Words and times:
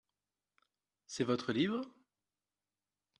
C’est 1.05 1.25
votre 1.25 1.51
livre? 1.53 1.87